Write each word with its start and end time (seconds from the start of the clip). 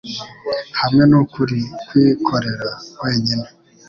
hamwe 0.79 1.03
nukuri 1.09 1.59
kwikorera 1.87 2.69
wenyine 3.01 3.47